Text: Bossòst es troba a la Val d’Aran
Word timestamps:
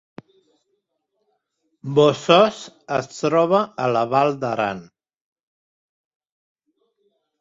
Bossòst 1.99 2.73
es 2.97 3.11
troba 3.17 3.61
a 3.85 3.91
la 3.97 4.03
Val 4.15 4.33
d’Aran 4.45 4.81